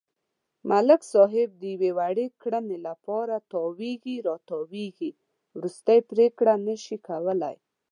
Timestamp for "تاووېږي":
4.49-5.11